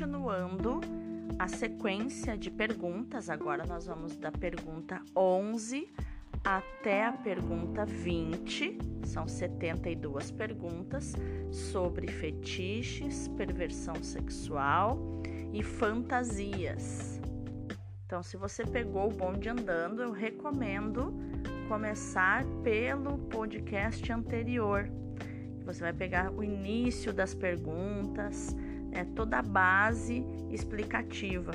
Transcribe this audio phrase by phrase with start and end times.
[0.00, 0.80] continuando
[1.38, 3.28] a sequência de perguntas.
[3.28, 5.92] Agora nós vamos da pergunta 11
[6.42, 8.78] até a pergunta 20.
[9.04, 11.12] São 72 perguntas
[11.50, 14.98] sobre fetiches, perversão sexual
[15.52, 17.20] e fantasias.
[18.06, 21.12] Então, se você pegou o bonde andando, eu recomendo
[21.68, 24.90] começar pelo podcast anterior.
[25.66, 28.56] Você vai pegar o início das perguntas,
[28.92, 31.52] é, toda a base explicativa.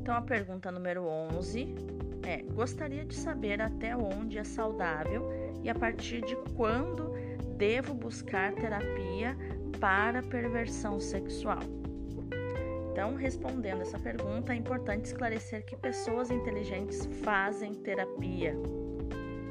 [0.00, 1.74] Então, a pergunta número 11
[2.22, 5.28] é: Gostaria de saber até onde é saudável
[5.62, 7.12] e a partir de quando
[7.56, 9.36] devo buscar terapia
[9.80, 11.60] para perversão sexual?
[12.92, 18.54] Então, respondendo essa pergunta, é importante esclarecer que pessoas inteligentes fazem terapia.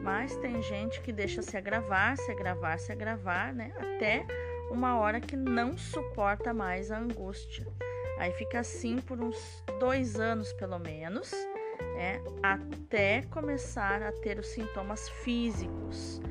[0.01, 3.71] Mas tem gente que deixa se agravar, se agravar, se agravar, né?
[3.77, 4.25] Até
[4.69, 7.65] uma hora que não suporta mais a angústia.
[8.17, 11.31] Aí fica assim por uns dois anos pelo menos,
[11.95, 12.21] né?
[12.41, 16.21] Até começar a ter os sintomas físicos.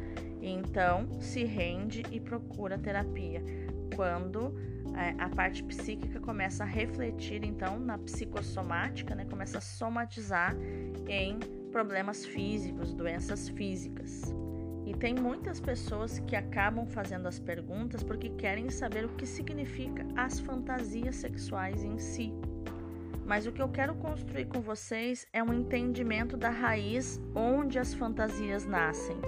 [0.40, 3.42] Então se rende e procura terapia.
[3.94, 4.55] Quando
[4.96, 9.24] é, a parte psíquica começa a refletir então na psicossomática, né?
[9.24, 10.55] Começa a somatizar
[11.08, 11.38] em
[11.70, 14.32] problemas físicos, doenças físicas.
[15.05, 20.41] Tem muitas pessoas que acabam fazendo as perguntas porque querem saber o que significa as
[20.41, 22.33] fantasias sexuais em si.
[23.27, 27.92] Mas o que eu quero construir com vocês é um entendimento da raiz onde as
[27.92, 29.19] fantasias nascem.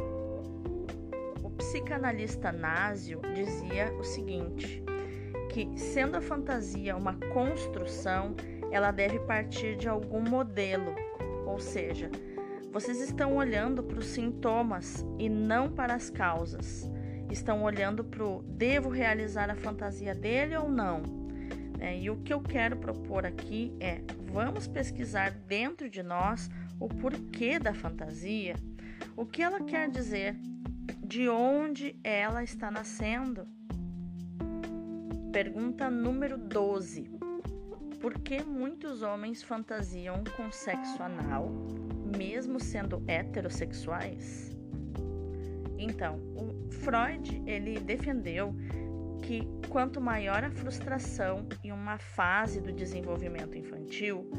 [1.42, 4.82] O psicanalista Násio dizia o seguinte:
[5.50, 8.34] que sendo a fantasia uma construção,
[8.72, 10.94] ela deve partir de algum modelo,
[11.44, 12.10] ou seja,
[12.76, 16.86] vocês estão olhando para os sintomas e não para as causas.
[17.30, 21.02] Estão olhando para o devo realizar a fantasia dele ou não.
[21.80, 26.86] É, e o que eu quero propor aqui é: vamos pesquisar dentro de nós o
[26.86, 28.56] porquê da fantasia,
[29.16, 30.36] o que ela quer dizer,
[31.02, 33.48] de onde ela está nascendo.
[35.32, 37.08] Pergunta número 12.
[38.02, 41.50] Por que muitos homens fantasiam com sexo anal
[42.06, 44.56] mesmo sendo heterossexuais?
[45.78, 48.54] Então, o Freud ele defendeu
[49.22, 54.30] que quanto maior a frustração em uma fase do desenvolvimento infantil,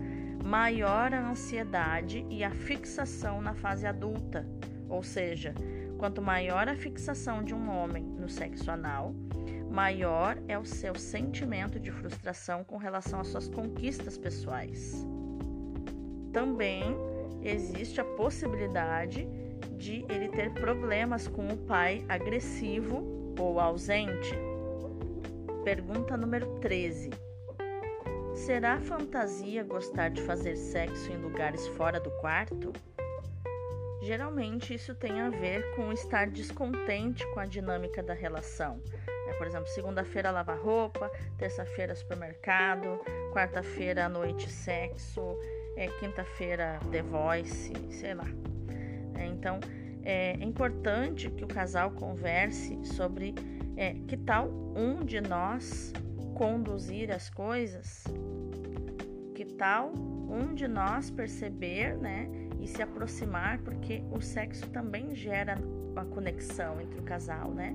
[0.44, 4.48] maior a ansiedade e a fixação na fase adulta.
[4.88, 5.54] Ou seja,
[5.98, 9.14] quanto maior a fixação de um homem no sexo anal,
[9.70, 15.06] maior é o seu sentimento de frustração com relação às suas conquistas pessoais.
[16.32, 16.96] Também
[17.50, 19.28] existe a possibilidade
[19.78, 24.34] de ele ter problemas com o pai agressivo ou ausente.
[25.64, 27.10] Pergunta número 13.
[28.34, 32.72] Será fantasia gostar de fazer sexo em lugares fora do quarto?
[34.02, 38.80] Geralmente isso tem a ver com estar descontente com a dinâmica da relação.
[39.28, 43.02] É, por exemplo, segunda-feira lavar roupa, terça-feira supermercado,
[43.34, 45.38] quarta-feira à noite sexo,
[45.78, 48.26] é, quinta-feira The Voice, sei lá.
[49.16, 49.60] É, então
[50.04, 53.36] é, é, importante que o casal converse sobre
[53.78, 55.94] é, que tal um de nós
[56.34, 58.04] conduzir as coisas,
[59.36, 59.94] que tal
[60.30, 62.28] um de nós perceber, né,
[62.60, 65.56] e se aproximar, porque o sexo também gera
[65.92, 67.74] uma conexão entre o casal, né?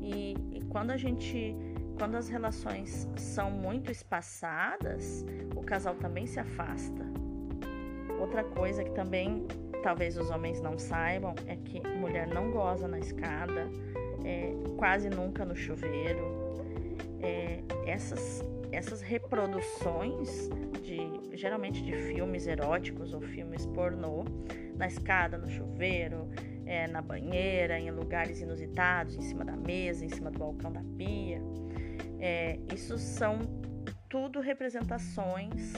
[0.00, 1.54] E, e quando a gente
[1.98, 5.24] quando as relações são muito espaçadas,
[5.54, 7.21] o casal também se afasta.
[8.22, 9.48] Outra coisa que também
[9.82, 13.68] talvez os homens não saibam é que mulher não goza na escada,
[14.24, 16.24] é, quase nunca no chuveiro.
[17.20, 20.48] É, essas, essas reproduções
[20.84, 24.24] de geralmente de filmes eróticos ou filmes pornô
[24.76, 26.28] na escada, no chuveiro,
[26.64, 30.84] é, na banheira, em lugares inusitados, em cima da mesa, em cima do balcão da
[30.96, 31.42] pia.
[32.20, 33.40] É, isso são
[34.08, 35.72] tudo representações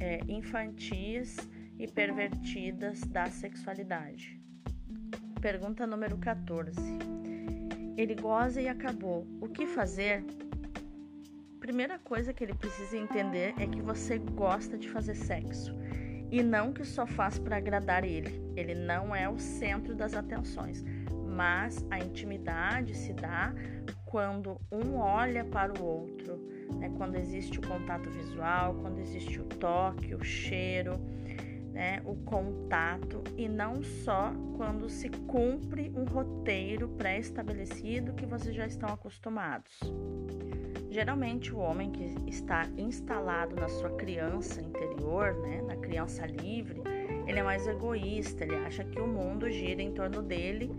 [0.00, 1.36] é, infantis
[1.78, 4.40] e pervertidas da sexualidade.
[5.40, 6.80] Pergunta número 14.
[7.96, 9.26] Ele goza e acabou.
[9.40, 10.24] O que fazer?
[11.60, 15.74] Primeira coisa que ele precisa entender é que você gosta de fazer sexo
[16.30, 18.42] e não que só faz para agradar ele.
[18.56, 20.84] Ele não é o centro das atenções,
[21.26, 23.54] mas a intimidade se dá
[24.04, 26.36] quando um olha para o outro,
[26.78, 26.90] né?
[26.96, 30.98] quando existe o contato visual, quando existe o toque, o cheiro
[31.78, 38.66] né, o contato e não só quando se cumpre um roteiro pré-estabelecido que vocês já
[38.66, 39.78] estão acostumados.
[40.90, 46.82] Geralmente, o homem que está instalado na sua criança interior, né, na criança livre,
[47.28, 50.72] ele é mais egoísta, ele acha que o mundo gira em torno dele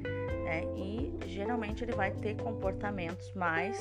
[0.43, 3.79] né, e geralmente ele vai ter comportamentos mais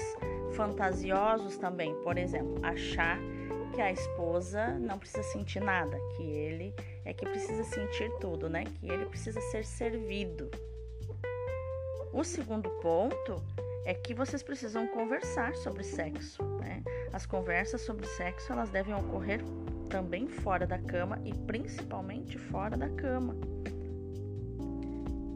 [0.52, 1.92] fantasiosos também.
[2.04, 3.18] Por exemplo, achar
[3.78, 8.64] que a esposa não precisa sentir nada, que ele é que precisa sentir tudo, né?
[8.64, 10.50] Que ele precisa ser servido.
[12.12, 13.40] O segundo ponto
[13.86, 16.82] é que vocês precisam conversar sobre sexo, né?
[17.12, 19.40] As conversas sobre sexo, elas devem ocorrer
[19.88, 23.36] também fora da cama e principalmente fora da cama.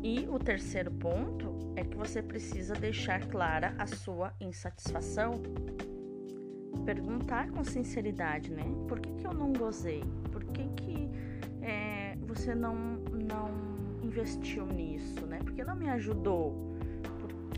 [0.03, 5.41] E o terceiro ponto é que você precisa deixar clara a sua insatisfação.
[6.85, 8.65] Perguntar com sinceridade, né?
[8.89, 10.03] Por que, que eu não gozei?
[10.31, 11.09] Por que, que
[11.63, 13.51] é, você não, não
[14.03, 15.39] investiu nisso, né?
[15.39, 16.73] Por que não me ajudou?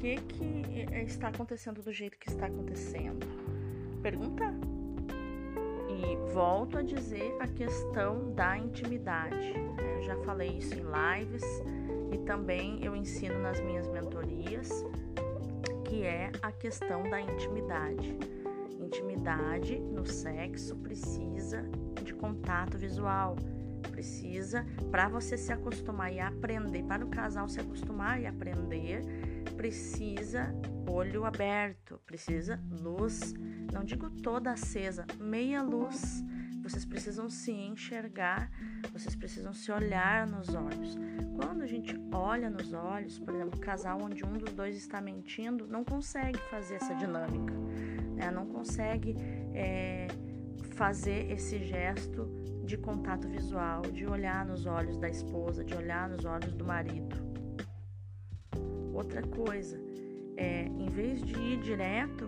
[0.04, 3.26] que, que é, está acontecendo do jeito que está acontecendo?
[4.02, 4.52] Perguntar.
[5.88, 9.54] E volto a dizer a questão da intimidade.
[9.54, 9.96] Né?
[9.96, 11.42] Eu já falei isso em lives
[12.12, 14.84] e também eu ensino nas minhas mentorias,
[15.86, 18.18] que é a questão da intimidade.
[18.94, 21.68] Intimidade no sexo precisa
[22.00, 23.34] de contato visual,
[23.90, 29.02] precisa para você se acostumar e aprender, para o casal se acostumar e aprender
[29.56, 30.54] precisa
[30.88, 33.34] olho aberto, precisa luz,
[33.72, 36.22] não digo toda acesa, meia luz.
[36.62, 38.50] Vocês precisam se enxergar,
[38.92, 40.96] vocês precisam se olhar nos olhos.
[41.36, 45.66] Quando a gente olha nos olhos, por exemplo, casal onde um dos dois está mentindo,
[45.66, 47.52] não consegue fazer essa dinâmica,
[48.14, 48.30] né?
[48.30, 49.16] não consegue
[49.52, 50.06] é,
[50.74, 52.26] fazer esse gesto
[52.64, 57.16] de contato visual, de olhar nos olhos da esposa, de olhar nos olhos do marido.
[58.92, 59.78] Outra coisa,
[60.36, 62.26] é, em vez de ir direto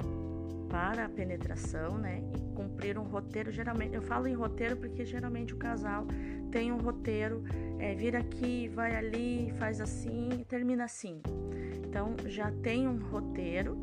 [0.68, 5.54] para a penetração, né, e cumprir um roteiro, geralmente eu falo em roteiro porque geralmente
[5.54, 6.06] o casal
[6.50, 7.44] tem um roteiro,
[7.78, 11.20] é, vir aqui, vai ali, faz assim e termina assim.
[11.84, 13.78] Então já tem um roteiro,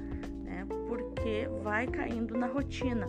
[1.24, 3.08] porque vai caindo na rotina.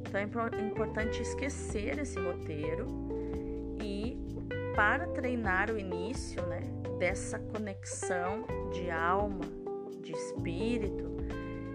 [0.00, 2.88] Então é importante esquecer esse roteiro
[3.80, 4.18] e
[4.74, 6.62] para treinar o início, né,
[6.98, 9.44] dessa conexão de alma,
[10.02, 11.08] de espírito,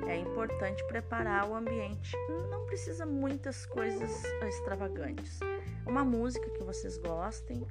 [0.07, 2.17] é importante preparar o ambiente.
[2.51, 5.39] Não precisa muitas coisas extravagantes.
[5.87, 7.65] Uma música que vocês gostem,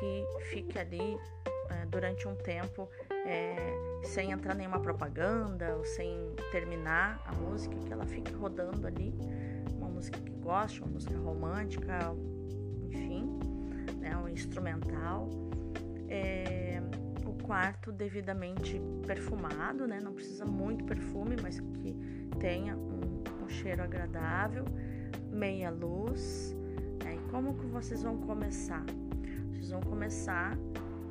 [0.00, 1.37] que fique ali é,
[1.88, 2.88] durante um tempo
[3.26, 3.56] é,
[4.04, 9.14] sem entrar nenhuma propaganda ou sem terminar a música, que ela fique rodando ali.
[9.76, 11.98] Uma música que goste, uma música romântica,
[12.90, 13.38] enfim,
[14.00, 15.28] né, um instrumental.
[16.08, 16.80] É,
[17.48, 19.98] quarto devidamente perfumado, né?
[20.02, 21.96] Não precisa muito perfume, mas que
[22.38, 24.66] tenha um, um cheiro agradável,
[25.30, 26.54] meia luz.
[27.02, 27.16] Né?
[27.16, 28.84] E como que vocês vão começar?
[29.50, 30.58] Vocês vão começar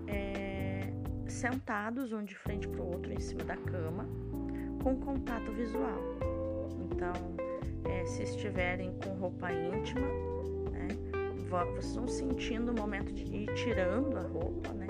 [0.07, 0.91] é,
[1.27, 4.07] sentados um de frente para o outro em cima da cama,
[4.83, 6.01] com contato visual.
[6.91, 7.13] Então,
[7.91, 10.07] é, se estiverem com roupa íntima,
[10.71, 10.87] né?
[11.49, 14.87] Vocês vão sentindo o momento de ir tirando a roupa, né?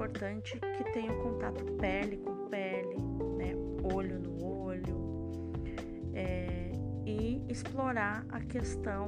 [0.00, 2.96] importante que tenha contato pele com pele,
[3.36, 3.52] né?
[3.94, 5.52] olho no olho,
[6.14, 6.72] é,
[7.04, 9.06] e explorar a questão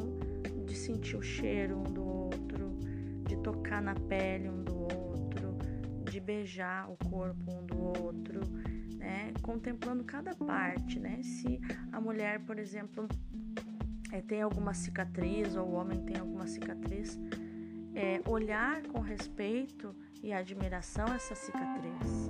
[0.66, 2.21] de sentir o cheiro um do outro,
[3.42, 5.58] tocar na pele um do outro,
[6.04, 8.40] de beijar o corpo um do outro,
[8.96, 9.32] né?
[9.42, 11.20] contemplando cada parte, né?
[11.22, 13.08] Se a mulher, por exemplo,
[14.12, 17.18] é, tem alguma cicatriz ou o homem tem alguma cicatriz,
[17.94, 22.28] é, olhar com respeito e admiração essa cicatriz,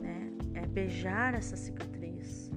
[0.00, 0.32] né?
[0.54, 2.50] É beijar essa cicatriz,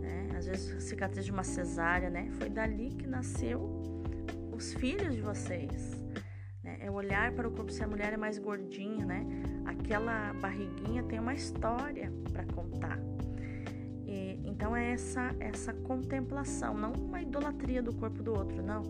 [0.00, 0.28] né?
[0.36, 2.30] Às vezes cicatriz de uma cesárea, né?
[2.38, 3.82] Foi dali que nasceu
[4.52, 5.95] os filhos de vocês.
[7.06, 9.24] Olhar para o corpo se a mulher é mais gordinha, né?
[9.64, 12.98] Aquela barriguinha tem uma história para contar.
[14.04, 18.82] E, então é essa essa contemplação, não uma idolatria do corpo do outro, não,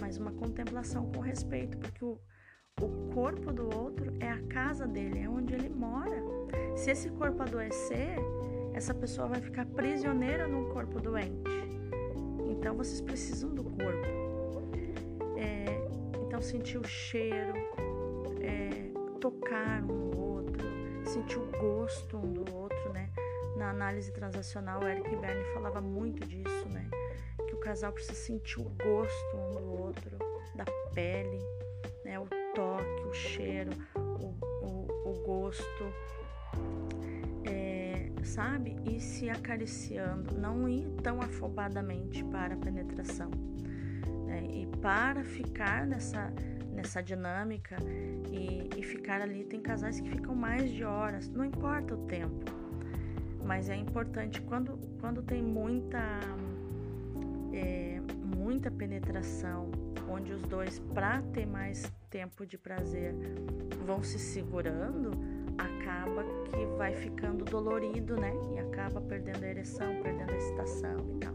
[0.00, 2.16] mas uma contemplação com respeito, porque o
[2.82, 6.20] o corpo do outro é a casa dele, é onde ele mora.
[6.76, 8.16] Se esse corpo adoecer,
[8.72, 11.50] essa pessoa vai ficar prisioneira num corpo doente.
[12.50, 14.23] Então vocês precisam do corpo.
[16.34, 17.54] Então sentir o cheiro,
[18.40, 20.68] é, tocar um no outro,
[21.06, 23.08] sentir o gosto um do outro, né?
[23.56, 26.90] Na análise transacional, o Eric Berne falava muito disso, né?
[27.46, 30.18] Que o casal precisa sentir o gosto um do outro,
[30.56, 31.38] da pele,
[32.04, 32.18] né?
[32.52, 34.34] toque, o cheiro, o,
[34.66, 35.84] o, o gosto,
[37.44, 38.74] é, sabe?
[38.84, 43.30] E se acariciando, não ir tão afobadamente para a penetração.
[44.44, 46.32] E para ficar nessa,
[46.72, 47.76] nessa dinâmica
[48.30, 52.44] e, e ficar ali, tem casais que ficam mais de horas, não importa o tempo,
[53.44, 56.20] mas é importante quando, quando tem muita.
[57.52, 58.00] É,
[58.44, 59.70] muita penetração,
[60.08, 63.14] onde os dois, para ter mais tempo de prazer,
[63.86, 65.12] vão se segurando,
[65.56, 68.32] acaba que vai ficando dolorido, né?
[68.54, 71.33] E acaba perdendo a ereção, perdendo a excitação e tal.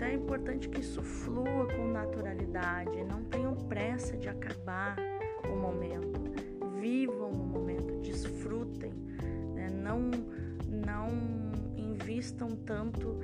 [0.00, 4.96] Então é importante que isso flua com naturalidade, não tenham pressa de acabar
[5.44, 6.18] o momento,
[6.80, 8.94] vivam o momento, desfrutem,
[9.54, 9.68] né?
[9.68, 10.10] não,
[10.66, 11.10] não
[11.76, 13.18] invistam tanto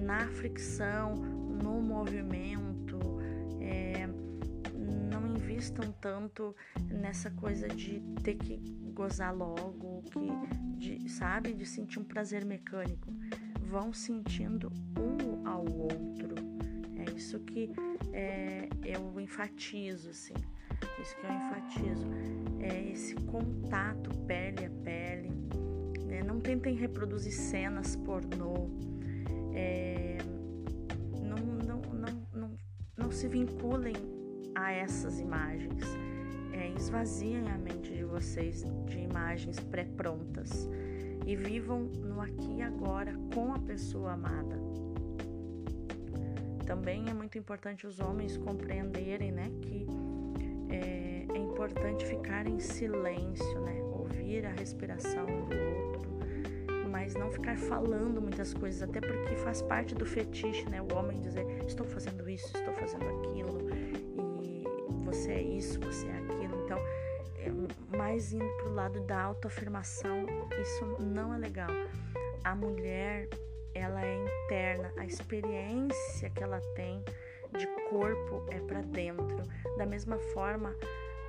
[0.00, 2.98] na fricção, no movimento,
[3.60, 4.06] é,
[5.10, 6.56] não invistam tanto
[6.88, 8.56] nessa coisa de ter que
[8.94, 13.12] gozar logo, que, de, sabe, de sentir um prazer mecânico.
[13.72, 16.34] Vão sentindo um ao outro.
[16.94, 17.72] É isso que
[18.12, 20.34] é, eu enfatizo, assim.
[21.00, 22.06] Isso que eu enfatizo.
[22.60, 25.30] É esse contato pele a pele.
[26.04, 26.22] Né?
[26.22, 28.68] Não tentem reproduzir cenas pornô.
[29.54, 30.18] É,
[33.12, 33.94] se vinculem
[34.54, 35.84] a essas imagens.
[36.52, 40.68] É, esvaziem a mente de vocês de imagens pré-prontas
[41.26, 44.60] e vivam no aqui e agora com a pessoa amada.
[46.66, 49.86] Também é muito importante os homens compreenderem né, que
[50.70, 56.10] é, é importante ficar em silêncio, né, ouvir a respiração do outro,
[56.90, 60.80] mas não ficar falando muitas coisas, até porque faz parte do fetiche, né?
[60.82, 63.68] O homem dizer, estou fazendo isso, estou fazendo aquilo,
[64.42, 64.64] e
[65.04, 66.41] você é isso, você é aquilo.
[67.96, 70.26] Mais indo pro lado da autoafirmação,
[70.60, 71.70] isso não é legal.
[72.42, 73.28] A mulher,
[73.74, 77.04] ela é interna, a experiência que ela tem
[77.56, 79.42] de corpo é para dentro.
[79.76, 80.74] Da mesma forma,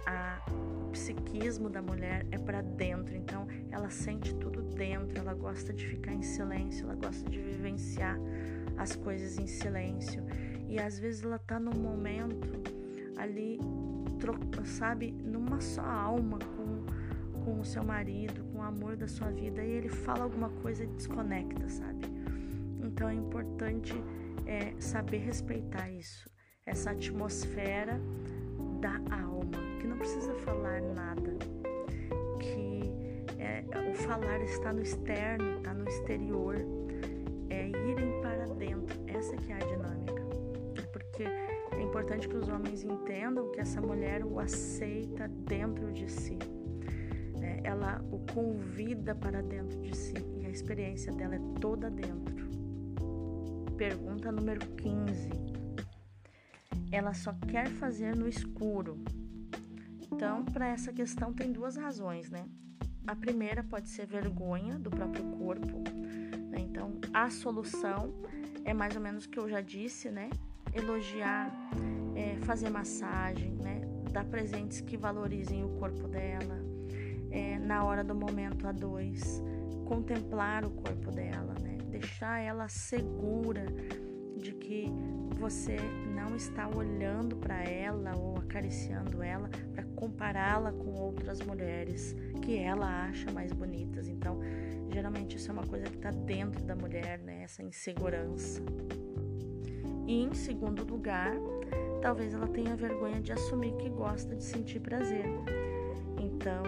[0.05, 0.41] a,
[0.87, 5.85] o psiquismo da mulher é para dentro, então ela sente tudo dentro, ela gosta de
[5.85, 8.17] ficar em silêncio, ela gosta de vivenciar
[8.77, 10.23] as coisas em silêncio.
[10.67, 12.47] E às vezes ela tá num momento
[13.17, 13.59] ali,
[14.65, 19.63] sabe, numa só alma com, com o seu marido, com o amor da sua vida,
[19.63, 22.05] e ele fala alguma coisa e desconecta, sabe?
[22.83, 23.93] Então é importante
[24.45, 26.29] é, saber respeitar isso,
[26.65, 27.99] essa atmosfera
[28.79, 31.37] da alma, que não precisa falar nada,
[32.39, 32.91] que
[33.39, 36.55] é, o falar está no externo, está no exterior,
[37.49, 38.99] é irem para dentro.
[39.07, 40.23] Essa que é a dinâmica,
[40.91, 41.23] porque
[41.93, 46.39] importante que os homens entendam que essa mulher o aceita dentro de si,
[47.39, 47.59] né?
[47.63, 52.49] ela o convida para dentro de si e a experiência dela é toda dentro.
[53.77, 55.29] Pergunta número 15
[56.91, 59.03] ela só quer fazer no escuro.
[60.11, 62.45] Então, para essa questão tem duas razões, né?
[63.05, 65.83] A primeira pode ser vergonha do próprio corpo.
[66.49, 66.59] Né?
[66.59, 68.13] Então, a solução
[68.63, 70.29] é mais ou menos o que eu já disse, né?
[70.73, 71.62] Elogiar, é,
[72.43, 73.81] fazer massagem, né?
[74.11, 76.61] Dar presentes que valorizem o corpo dela.
[77.31, 79.41] É, na hora do momento a dois,
[79.85, 81.77] contemplar o corpo dela, né?
[81.89, 83.65] Deixar ela segura
[84.37, 84.87] de que
[85.39, 85.77] você
[86.13, 93.07] não está olhando para ela ou acariciando ela para compará-la com outras mulheres que ela
[93.07, 94.07] acha mais bonitas.
[94.07, 94.39] Então,
[94.91, 97.43] geralmente isso é uma coisa que está dentro da mulher, né?
[97.43, 98.61] Essa insegurança.
[100.05, 101.33] E em segundo lugar,
[102.03, 105.25] talvez ela tenha vergonha de assumir que gosta de sentir prazer.
[106.19, 106.63] Então,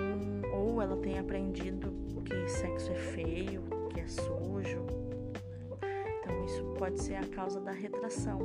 [0.54, 3.62] ou ela tenha aprendido que sexo é feio,
[3.94, 4.86] que é sujo,
[6.46, 8.40] isso pode ser a causa da retração.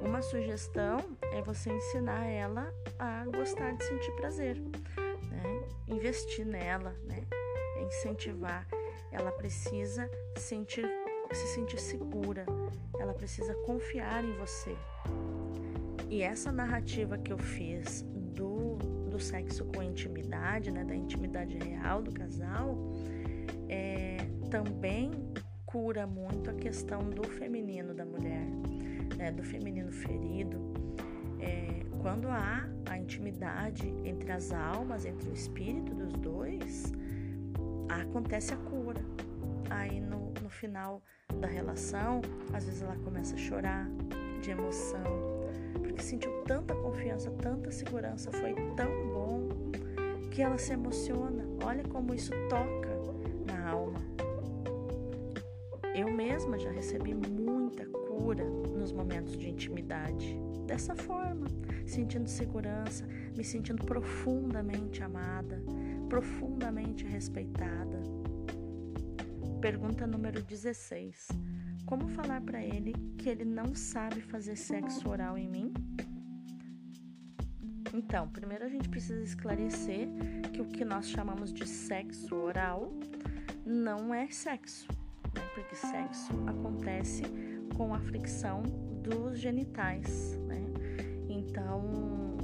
[0.00, 0.98] Uma sugestão
[1.32, 5.68] é você ensinar ela a gostar de sentir prazer, né?
[5.88, 7.26] investir nela, né?
[7.84, 8.66] incentivar.
[9.10, 10.88] Ela precisa sentir,
[11.34, 12.46] se sentir segura,
[12.98, 14.76] ela precisa confiar em você.
[16.08, 18.02] E essa narrativa que eu fiz
[18.34, 18.76] do,
[19.10, 22.76] do sexo com intimidade, né, da intimidade real do casal,
[23.68, 24.18] é,
[24.50, 25.10] também
[25.64, 28.46] cura muito a questão do feminino da mulher,
[29.16, 30.72] né, do feminino ferido.
[31.40, 36.92] É, quando há a intimidade entre as almas, entre o espírito dos dois,
[37.88, 39.00] acontece a cura.
[39.70, 41.02] Aí no, no final
[41.40, 42.20] da relação,
[42.52, 43.88] às vezes ela começa a chorar
[44.40, 45.02] de emoção,
[45.82, 49.48] porque sentiu tanta confiança, tanta segurança, foi tão bom
[50.30, 51.44] que ela se emociona.
[51.64, 52.90] Olha como isso toca
[53.46, 53.98] na alma.
[55.94, 61.46] Eu mesma já recebi muita cura nos momentos de intimidade, dessa forma,
[61.86, 63.06] sentindo segurança,
[63.36, 65.62] me sentindo profundamente amada,
[66.08, 68.15] profundamente respeitada.
[69.66, 71.26] Pergunta número 16.
[71.86, 75.74] Como falar para ele que ele não sabe fazer sexo oral em mim?
[77.92, 80.06] Então, primeiro a gente precisa esclarecer
[80.52, 82.92] que o que nós chamamos de sexo oral
[83.64, 84.86] não é sexo,
[85.34, 85.42] né?
[85.52, 87.24] porque sexo acontece
[87.76, 88.62] com a fricção
[89.02, 90.62] dos genitais, né?
[91.28, 92.36] Então,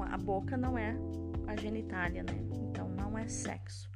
[0.00, 0.96] a boca não é
[1.46, 2.44] a genitália, né?
[2.68, 3.88] Então, não é sexo.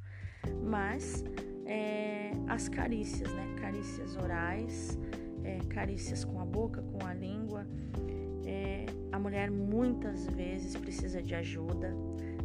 [0.63, 1.21] Mas
[1.65, 3.55] é, as carícias, né?
[3.59, 4.97] Carícias orais,
[5.43, 7.65] é, carícias com a boca, com a língua.
[8.45, 11.89] É, a mulher muitas vezes precisa de ajuda,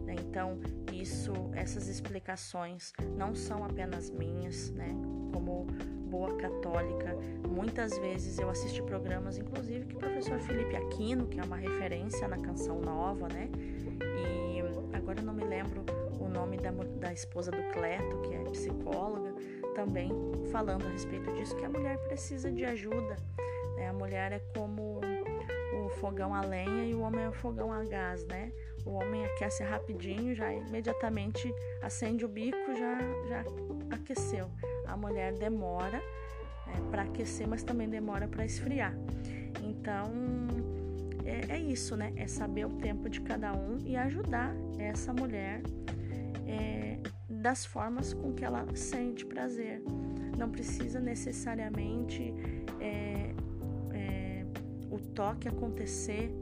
[0.04, 0.16] né?
[0.18, 0.58] Então
[0.92, 4.94] isso, essas explicações não são apenas minhas, né?
[5.32, 5.66] Como
[6.10, 7.16] boa católica,
[7.48, 12.26] muitas vezes eu assisti programas, inclusive que o professor Felipe Aquino, que é uma referência
[12.26, 13.48] na canção nova, né?
[16.84, 19.34] Da, da esposa do Cleto, que é psicóloga,
[19.74, 20.10] também
[20.50, 23.16] falando a respeito disso, que a mulher precisa de ajuda.
[23.76, 23.88] Né?
[23.88, 25.00] A mulher é como
[25.86, 28.52] o fogão a lenha e o homem é o fogão a gás, né?
[28.84, 33.44] O homem aquece rapidinho, já imediatamente acende o bico, já, já
[33.94, 34.50] aqueceu.
[34.86, 38.94] A mulher demora é, para aquecer, mas também demora para esfriar.
[39.62, 40.10] Então,
[41.24, 42.12] é, é, isso, né?
[42.16, 45.62] É saber o tempo de cada um e ajudar essa mulher
[46.50, 49.82] é, das formas com que ela sente prazer.
[50.36, 52.34] Não precisa necessariamente
[52.80, 53.32] é,
[53.92, 54.44] é,
[54.90, 56.34] o toque acontecer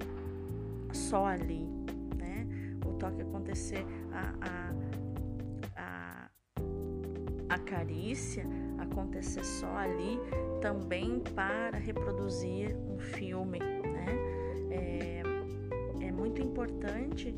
[0.92, 1.66] só ali,
[2.16, 2.46] né?
[2.86, 4.34] O toque acontecer, a,
[5.76, 8.46] a, a, a carícia
[8.78, 10.18] acontecer só ali
[10.60, 14.06] também para reproduzir um filme, né?
[14.70, 15.22] É,
[16.06, 17.34] é muito importante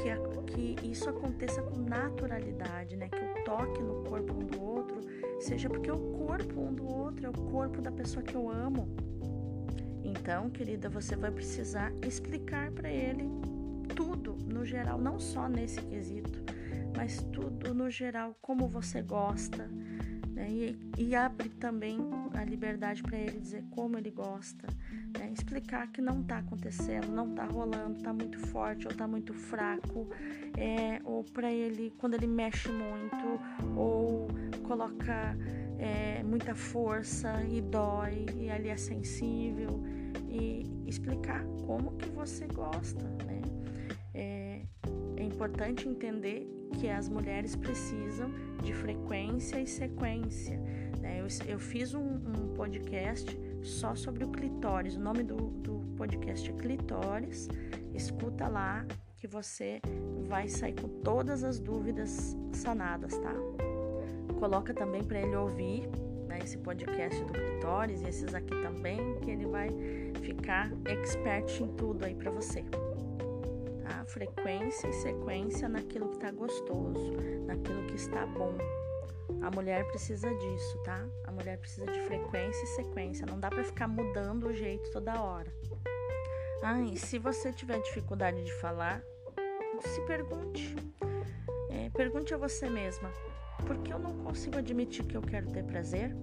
[0.00, 3.08] que, a, que isso aconteça com naturalidade, né?
[3.08, 5.00] Que o toque no corpo um do outro
[5.40, 8.88] seja porque o corpo um do outro é o corpo da pessoa que eu amo.
[10.02, 13.28] Então, querida, você vai precisar explicar para ele
[13.94, 16.42] tudo no geral, não só nesse quesito,
[16.96, 19.68] mas tudo no geral, como você gosta,
[20.30, 20.48] né?
[20.50, 21.98] e, e abre também
[22.34, 24.66] a liberdade para ele dizer como ele gosta?
[25.32, 30.08] Explicar que não está acontecendo, não está rolando, está muito forte ou está muito fraco,
[30.56, 33.40] é, ou para ele quando ele mexe muito
[33.76, 34.28] ou
[34.64, 35.36] coloca
[35.78, 39.82] é, muita força e dói e ali é sensível
[40.28, 43.40] e explicar como que você gosta, né?
[44.12, 44.62] É,
[45.16, 46.46] é importante entender
[46.78, 48.30] que as mulheres precisam
[48.62, 50.58] de frequência e sequência.
[51.00, 51.20] Né?
[51.20, 54.96] Eu, eu fiz um, um, podcast só sobre o clitóris.
[54.96, 57.48] O nome do, do podcast é Clitóris.
[57.94, 58.84] Escuta lá
[59.16, 59.80] que você
[60.28, 63.34] vai sair com todas as dúvidas sanadas, tá?
[64.38, 65.88] Coloca também para ele ouvir
[66.26, 69.68] né, esse podcast do clitóris e esses aqui também, que ele vai
[70.22, 72.64] ficar expert em tudo aí para você
[74.10, 77.12] frequência e sequência naquilo que está gostoso,
[77.46, 78.54] naquilo que está bom.
[79.42, 81.06] A mulher precisa disso, tá?
[81.24, 83.26] A mulher precisa de frequência e sequência.
[83.26, 85.52] Não dá para ficar mudando o jeito toda hora.
[86.62, 89.02] Ah, e se você tiver dificuldade de falar,
[89.80, 90.76] se pergunte.
[91.70, 93.10] É, pergunte a você mesma:
[93.66, 96.14] por que eu não consigo admitir que eu quero ter prazer?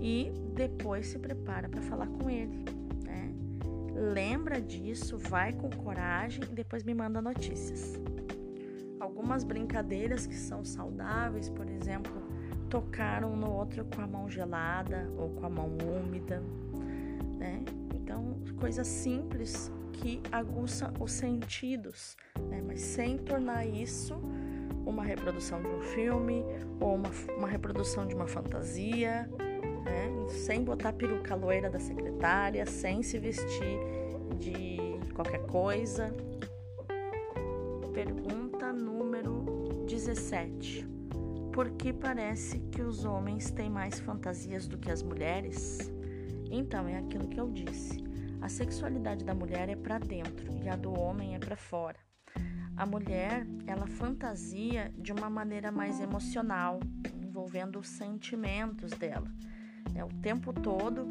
[0.00, 2.64] E depois se prepara para falar com ele
[4.02, 7.94] lembra disso, vai com coragem e depois me manda notícias.
[9.02, 12.12] Algumas brincadeiras que são saudáveis, por exemplo,
[12.70, 16.40] tocar um no outro com a mão gelada ou com a mão úmida,
[17.36, 17.64] né?
[17.96, 22.16] Então, coisas simples que aguçam os sentidos,
[22.48, 22.62] né?
[22.64, 24.14] mas sem tornar isso
[24.86, 26.44] uma reprodução de um filme
[26.78, 29.28] ou uma, uma reprodução de uma fantasia,
[29.84, 30.28] né?
[30.28, 33.80] sem botar peruca loira da secretária, sem se vestir
[34.38, 34.78] de
[35.12, 36.14] qualquer coisa.
[37.92, 40.86] Pergunta número 17.
[41.52, 45.92] Por que parece que os homens têm mais fantasias do que as mulheres?
[46.50, 48.02] Então, é aquilo que eu disse.
[48.40, 51.98] A sexualidade da mulher é para dentro e a do homem é para fora.
[52.76, 56.80] A mulher, ela fantasia de uma maneira mais emocional,
[57.22, 59.30] envolvendo os sentimentos dela.
[59.94, 61.06] É, o tempo todo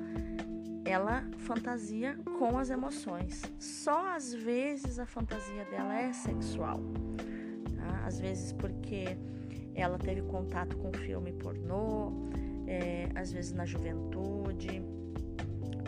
[0.83, 3.43] ela fantasia com as emoções.
[3.59, 6.79] Só às vezes a fantasia dela é sexual.
[8.11, 9.05] Às vezes porque
[9.73, 12.11] ela teve contato com filme pornô,
[12.67, 14.83] é, às vezes na juventude,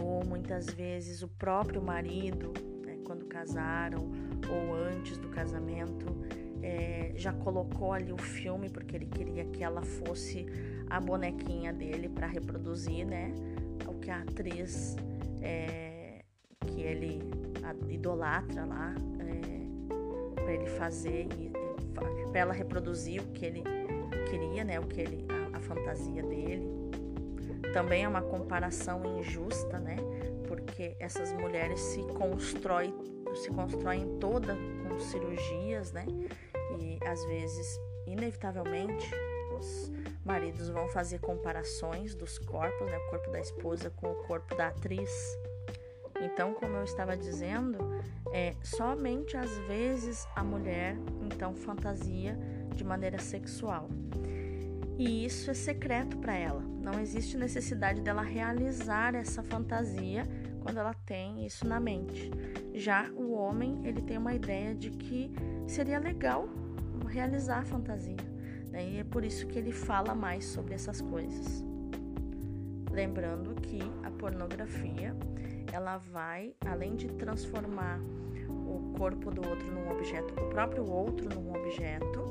[0.02, 2.54] ou muitas vezes o próprio marido,
[2.86, 4.10] né, quando casaram
[4.50, 6.06] ou antes do casamento,
[6.62, 10.46] é, já colocou ali o filme porque ele queria que ela fosse
[10.90, 13.34] a bonequinha dele para reproduzir, né?
[13.86, 14.96] O que a atriz
[15.42, 16.24] é,
[16.68, 17.22] que ele
[17.90, 21.28] idolatra lá é, para ele fazer
[22.34, 23.64] para ela reproduzir o que ele
[24.28, 24.80] queria, né?
[24.80, 26.68] O que ele a, a fantasia dele.
[27.72, 29.98] Também é uma comparação injusta, né?
[30.48, 32.92] Porque essas mulheres se constroem
[33.36, 34.56] se constroem toda
[34.88, 36.06] com cirurgias, né?
[36.80, 39.10] E às vezes, inevitavelmente,
[39.58, 39.92] os
[40.26, 42.98] maridos vão fazer comparações dos corpos, né?
[42.98, 45.12] O corpo da esposa com o corpo da atriz.
[46.22, 47.78] Então, como eu estava dizendo,
[48.32, 50.96] é, somente às vezes a mulher
[51.34, 52.38] então fantasia
[52.76, 53.90] de maneira sexual.
[54.98, 56.62] E isso é secreto para ela.
[56.62, 60.28] Não existe necessidade dela realizar essa fantasia
[60.62, 62.32] quando ela tem isso na mente.
[62.74, 65.32] Já o homem, ele tem uma ideia de que
[65.68, 66.48] seria legal
[67.08, 68.16] realizar a fantasia.
[68.70, 68.90] Né?
[68.90, 71.64] E é por isso que ele fala mais sobre essas coisas.
[72.92, 75.16] Lembrando que a pornografia,
[75.72, 78.00] ela vai, além de transformar
[78.76, 82.24] o corpo do outro num objeto, o próprio outro num objeto,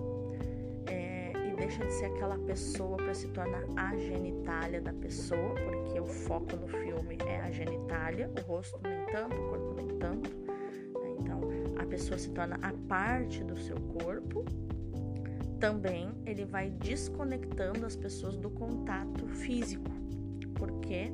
[0.86, 6.00] é, e deixa de ser aquela pessoa para se tornar a genitália da pessoa, porque
[6.00, 10.30] o foco no filme é a genitália, o rosto nem tanto, o corpo nem tanto.
[10.30, 11.16] Né?
[11.20, 11.40] Então,
[11.78, 14.44] a pessoa se torna a parte do seu corpo
[15.62, 19.92] também ele vai desconectando as pessoas do contato físico,
[20.56, 21.12] porque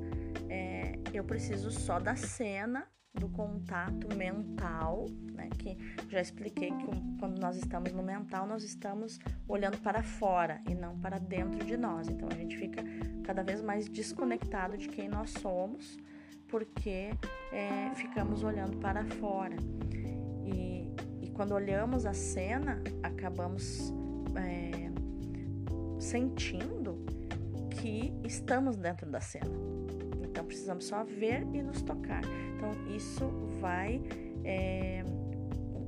[0.48, 2.88] é, eu preciso só da cena,
[3.18, 5.48] do contato mental, né?
[5.59, 5.76] Que
[6.09, 10.98] já expliquei que quando nós estamos no mental, nós estamos olhando para fora e não
[10.98, 12.09] para dentro de nós.
[12.09, 12.83] Então a gente fica
[13.24, 15.98] cada vez mais desconectado de quem nós somos,
[16.48, 17.11] porque
[17.52, 19.57] é, ficamos olhando para fora.
[20.44, 20.90] E,
[21.22, 23.92] e quando olhamos a cena, acabamos
[24.37, 24.90] é,
[26.00, 27.04] sentindo
[27.70, 29.50] que estamos dentro da cena.
[30.48, 32.22] Precisamos só ver e nos tocar.
[32.56, 33.24] Então isso
[33.61, 34.02] vai,
[34.42, 35.04] é,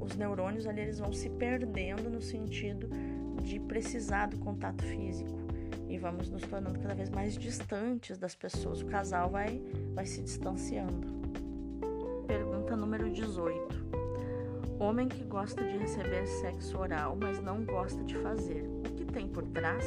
[0.01, 2.89] os neurônios ali eles vão se perdendo no sentido
[3.43, 5.41] de precisar do contato físico
[5.89, 8.81] e vamos nos tornando cada vez mais distantes das pessoas.
[8.81, 9.61] O casal vai,
[9.93, 11.09] vai se distanciando.
[12.29, 13.81] Pergunta número 18.
[14.79, 18.63] Homem que gosta de receber sexo oral, mas não gosta de fazer.
[18.63, 19.85] O que tem por trás?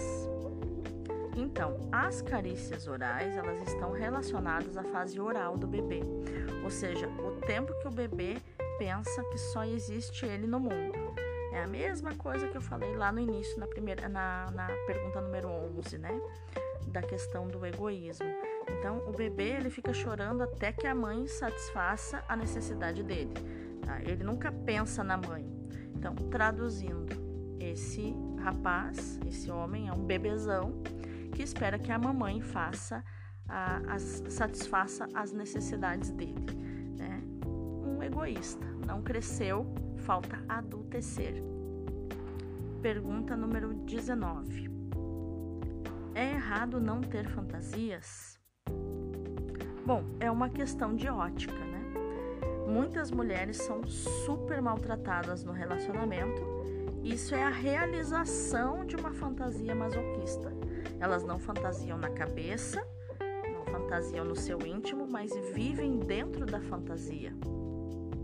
[1.35, 6.01] Então, as carícias orais, elas estão relacionadas à fase oral do bebê.
[6.63, 8.37] Ou seja, o tempo que o bebê
[8.77, 10.93] pensa que só existe ele no mundo.
[11.51, 15.21] É a mesma coisa que eu falei lá no início, na primeira, na, na pergunta
[15.21, 16.09] número 11, né?
[16.87, 18.27] Da questão do egoísmo.
[18.67, 23.33] Então, o bebê ele fica chorando até que a mãe satisfaça a necessidade dele.
[23.85, 24.01] Tá?
[24.01, 25.45] Ele nunca pensa na mãe.
[25.95, 27.15] Então, traduzindo,
[27.59, 30.81] esse rapaz, esse homem é um bebezão
[31.33, 33.03] que espera que a mamãe faça,
[33.49, 36.45] a, as, satisfaça as necessidades dele.
[36.97, 37.21] Né?
[37.45, 39.65] Um egoísta, não cresceu,
[39.97, 41.43] falta adultecer.
[42.81, 44.71] Pergunta número 19.
[46.15, 48.39] É errado não ter fantasias?
[49.85, 51.81] Bom, é uma questão de ótica, né?
[52.67, 56.41] Muitas mulheres são super maltratadas no relacionamento.
[57.03, 60.53] Isso é a realização de uma fantasia masoquista.
[60.99, 62.85] Elas não fantasiam na cabeça,
[63.51, 67.33] não fantasiam no seu íntimo, mas vivem dentro da fantasia,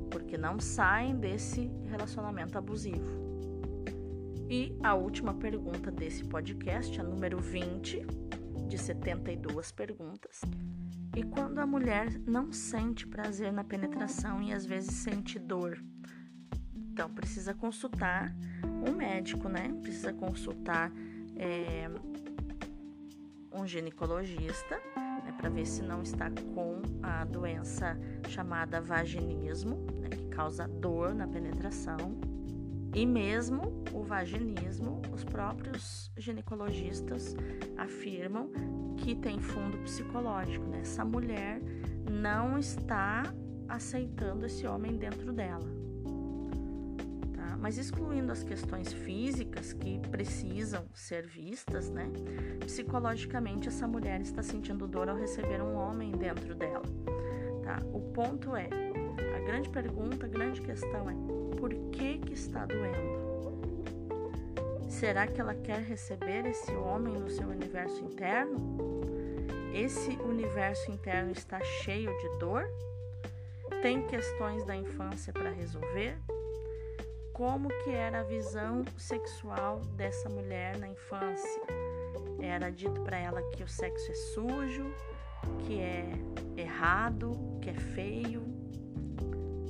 [0.10, 3.29] porque não saem desse relacionamento abusivo.
[4.49, 8.03] E a última pergunta desse podcast, a número 20,
[8.67, 10.41] de 72 perguntas.
[11.15, 15.84] E quando a mulher não sente prazer na penetração e às vezes sente dor,
[16.73, 18.34] então precisa consultar
[18.88, 19.73] um médico, né?
[19.82, 20.91] Precisa consultar
[21.36, 21.89] é,
[23.51, 30.27] um ginecologista, né, para ver se não está com a doença chamada vaginismo, né, que
[30.27, 32.19] causa dor na penetração.
[32.93, 37.35] E mesmo o vaginismo, os próprios ginecologistas
[37.77, 38.51] afirmam
[38.97, 40.79] que tem fundo psicológico, né?
[40.81, 41.62] Essa mulher
[42.09, 43.23] não está
[43.67, 45.78] aceitando esse homem dentro dela.
[47.60, 52.10] Mas excluindo as questões físicas que precisam ser vistas, né?
[52.62, 56.86] Psicologicamente essa mulher está sentindo dor ao receber um homem dentro dela.
[57.63, 57.80] Tá?
[57.93, 58.69] O ponto é,
[59.36, 63.19] a grande pergunta, a grande questão é, por que que está doendo?
[64.88, 68.78] Será que ela quer receber esse homem no seu universo interno?
[69.74, 72.67] Esse universo interno está cheio de dor?
[73.82, 76.17] Tem questões da infância para resolver?
[77.39, 81.62] Como que era a visão sexual dessa mulher na infância?
[82.38, 84.93] Era dito para ela que o sexo é sujo,
[85.60, 86.12] que é
[86.58, 88.43] errado, que é feio.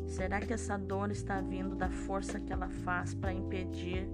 [0.08, 4.10] Será que essa dor está vindo da força que ela faz para impedir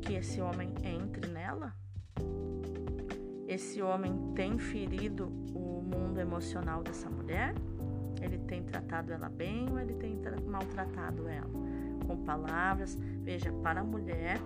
[0.00, 1.74] que esse homem entre nela?
[3.46, 7.52] Esse homem tem ferido o mundo emocional dessa mulher?
[8.22, 11.67] Ele tem tratado ela bem ou ele tem maltratado ela?
[12.08, 14.38] Com palavras, veja, para a mulher,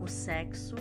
[0.00, 0.76] o sexo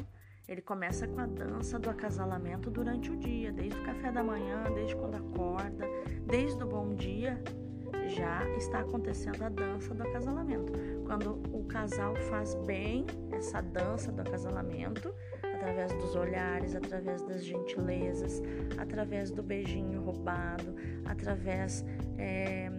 [0.47, 4.63] ele começa com a dança do acasalamento durante o dia, desde o café da manhã,
[4.73, 5.85] desde quando acorda,
[6.27, 7.41] desde o bom dia,
[8.07, 10.73] já está acontecendo a dança do acasalamento.
[11.05, 18.41] Quando o casal faz bem essa dança do acasalamento, através dos olhares, através das gentilezas,
[18.77, 21.85] através do beijinho roubado, através
[22.17, 22.69] é,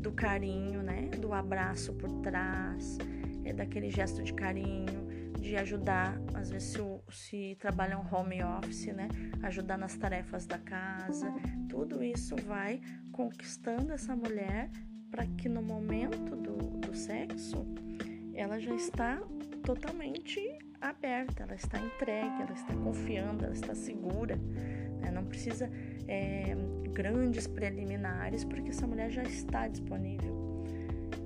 [0.00, 2.98] do carinho, né, do abraço por trás,
[3.44, 9.06] é, daquele gesto de carinho, de ajudar, às vezes se, se trabalham home office, né,
[9.44, 11.32] ajudar nas tarefas da casa,
[11.68, 12.80] tudo isso vai
[13.12, 14.68] conquistando essa mulher
[15.08, 17.64] para que no momento do, do sexo
[18.34, 19.22] ela já está
[19.62, 20.40] totalmente
[20.80, 24.34] aberta, ela está entregue, ela está confiando, ela está segura.
[25.00, 25.12] Né?
[25.12, 25.70] Não precisa
[26.08, 26.56] é,
[26.92, 30.59] grandes preliminares, porque essa mulher já está disponível.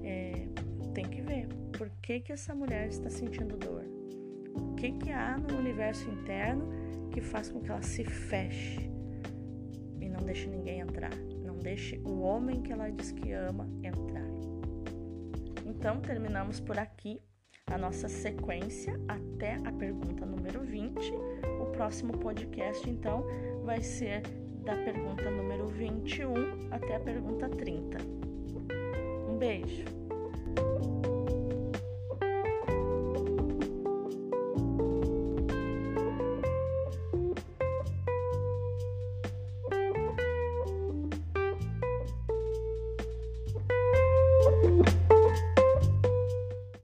[0.04, 0.46] É,
[0.94, 3.84] tem que ver por que, que essa mulher está sentindo dor.
[4.54, 6.68] O que, que há no universo interno
[7.10, 8.90] que faz com que ela se feche
[10.00, 11.14] e não deixe ninguém entrar.
[11.44, 14.24] Não deixe o homem que ela diz que ama entrar.
[15.66, 17.20] Então, terminamos por aqui
[17.66, 21.12] a nossa sequência até a pergunta número 20.
[21.60, 23.24] O próximo podcast, então,
[23.64, 24.22] vai ser
[24.64, 28.23] da pergunta número 21 até a pergunta 30.
[29.35, 30.03] Um beijo!